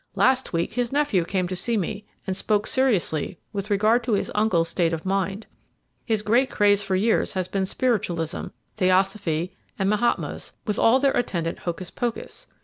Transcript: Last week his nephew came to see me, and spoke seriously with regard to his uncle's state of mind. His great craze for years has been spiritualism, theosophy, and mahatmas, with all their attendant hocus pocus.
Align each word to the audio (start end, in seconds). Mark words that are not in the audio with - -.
Last 0.15 0.51
week 0.51 0.73
his 0.73 0.91
nephew 0.91 1.23
came 1.25 1.47
to 1.47 1.55
see 1.55 1.77
me, 1.77 2.05
and 2.25 2.35
spoke 2.35 2.65
seriously 2.65 3.37
with 3.53 3.69
regard 3.69 4.03
to 4.05 4.13
his 4.13 4.31
uncle's 4.33 4.67
state 4.67 4.93
of 4.93 5.05
mind. 5.05 5.45
His 6.03 6.23
great 6.23 6.49
craze 6.49 6.81
for 6.81 6.95
years 6.95 7.33
has 7.33 7.47
been 7.47 7.67
spiritualism, 7.67 8.45
theosophy, 8.77 9.55
and 9.77 9.91
mahatmas, 9.91 10.55
with 10.65 10.79
all 10.79 10.97
their 10.99 11.15
attendant 11.15 11.59
hocus 11.59 11.91
pocus. 11.91 12.47